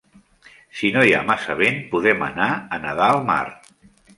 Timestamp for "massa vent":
1.27-1.77